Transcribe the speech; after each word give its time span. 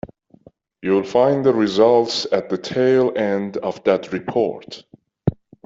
You'll 0.81 1.03
find 1.03 1.45
the 1.45 1.53
results 1.53 2.25
at 2.31 2.49
the 2.49 2.57
tail 2.57 3.11
end 3.15 3.57
of 3.57 3.83
that 3.83 4.11
report. 4.11 4.83